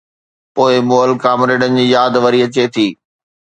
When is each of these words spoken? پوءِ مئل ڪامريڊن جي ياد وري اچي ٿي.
پوءِ 0.55 0.73
مئل 0.87 1.11
ڪامريڊن 1.23 1.71
جي 1.81 1.85
ياد 1.95 2.13
وري 2.25 2.39
اچي 2.47 2.65
ٿي. 2.73 2.87